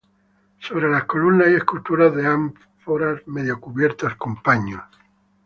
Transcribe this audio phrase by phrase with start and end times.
[0.59, 4.81] Sobre las columnas hay esculturas de ánforas medio cubiertas con paños.